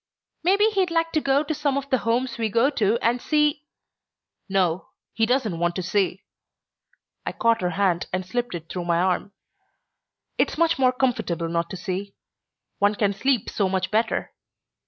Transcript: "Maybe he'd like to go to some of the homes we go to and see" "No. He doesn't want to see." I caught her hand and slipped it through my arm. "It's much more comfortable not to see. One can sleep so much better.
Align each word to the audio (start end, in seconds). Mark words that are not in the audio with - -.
"Maybe 0.43 0.65
he'd 0.71 0.89
like 0.89 1.11
to 1.11 1.21
go 1.21 1.43
to 1.43 1.53
some 1.53 1.77
of 1.77 1.87
the 1.91 1.99
homes 1.99 2.39
we 2.39 2.49
go 2.49 2.71
to 2.71 2.97
and 3.03 3.21
see" 3.21 3.67
"No. 4.59 4.89
He 5.13 5.27
doesn't 5.27 5.59
want 5.59 5.75
to 5.75 5.83
see." 5.83 6.23
I 7.23 7.31
caught 7.31 7.61
her 7.61 7.69
hand 7.69 8.07
and 8.11 8.25
slipped 8.25 8.55
it 8.55 8.67
through 8.67 8.85
my 8.85 8.97
arm. 8.99 9.31
"It's 10.39 10.57
much 10.57 10.79
more 10.79 10.91
comfortable 10.91 11.49
not 11.49 11.69
to 11.69 11.77
see. 11.77 12.15
One 12.79 12.95
can 12.95 13.13
sleep 13.13 13.47
so 13.47 13.69
much 13.69 13.91
better. 13.91 14.33